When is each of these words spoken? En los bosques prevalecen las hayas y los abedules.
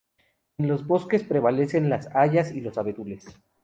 En 0.57 0.67
los 0.67 0.87
bosques 0.87 1.21
prevalecen 1.21 1.87
las 1.87 2.07
hayas 2.15 2.53
y 2.53 2.59
los 2.61 2.79
abedules. 2.79 3.23